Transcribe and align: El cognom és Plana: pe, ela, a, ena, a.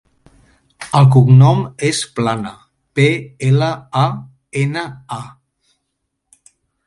El 0.99 1.09
cognom 1.15 1.59
és 1.89 1.99
Plana: 2.19 2.53
pe, 2.99 3.05
ela, 3.49 3.69
a, 4.05 4.07
ena, 4.65 4.87
a. 5.19 5.23